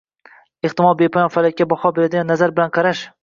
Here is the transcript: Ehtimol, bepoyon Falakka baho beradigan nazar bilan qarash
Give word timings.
Ehtimol, 0.69 0.95
bepoyon 1.01 1.29
Falakka 1.35 1.67
baho 1.75 1.93
beradigan 1.99 2.31
nazar 2.33 2.55
bilan 2.59 2.75
qarash 2.79 3.07